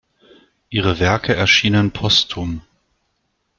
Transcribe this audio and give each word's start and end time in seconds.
Ihre 0.71 0.99
Werke 0.99 1.35
erschienen 1.35 1.91
postum. 1.91 2.63